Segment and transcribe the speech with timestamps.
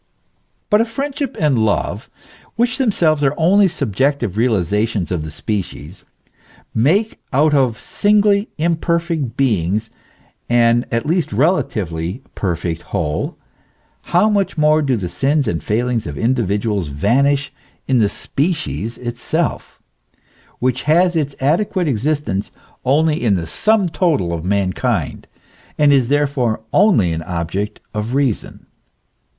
[0.71, 2.09] But if friendship and love,
[2.55, 6.05] which themselves are only sub jective realizations of the species,
[6.73, 9.91] make out of singly imperfect beings
[10.49, 13.37] an at least relatively perfect whole,
[14.05, 17.53] how much more do the sins and failings of individuals vanish
[17.87, 19.79] in the species itself,
[20.57, 22.49] which has its adequate existence
[22.83, 25.27] only in the sum total of mankind,
[25.77, 28.65] and is therefore only an object of reason